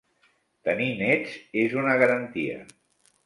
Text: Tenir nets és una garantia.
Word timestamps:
Tenir 0.69 0.87
nets 1.01 1.35
és 1.65 1.77
una 1.83 1.95
garantia. 2.05 2.57